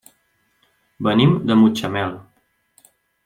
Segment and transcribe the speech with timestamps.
[1.07, 2.17] Venim de Mutxamel.